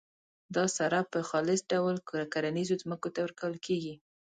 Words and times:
دا 0.55 0.65
سره 0.77 0.97
په 1.11 1.19
خالص 1.29 1.59
ډول 1.71 1.95
کرنیزو 2.33 2.75
ځمکو 2.83 3.07
ته 3.13 3.19
ورکول 3.25 3.55
کیږي. 3.65 3.95